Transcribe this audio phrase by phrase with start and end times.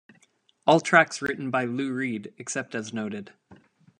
[0.65, 3.33] All tracks written by Lou Reed except as noted.